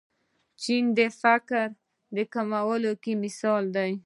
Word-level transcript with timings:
چین 0.61 0.83
د 0.97 0.99
فقر 1.21 1.65
کمولو 2.33 2.93
کې 3.03 3.13
مثال 3.23 3.63
دی. 3.75 3.91